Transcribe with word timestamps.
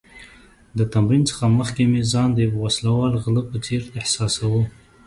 د 0.77 0.79
تمرین 0.93 1.23
څخه 1.29 1.45
مخکې 1.59 1.83
مې 1.91 2.01
ځان 2.11 2.29
د 2.33 2.37
یو 2.47 2.53
وسله 2.65 2.89
وال 2.95 3.13
غله 3.23 3.41
په 3.49 3.57
څېر 3.65 3.81
احساساوه. 3.99 4.63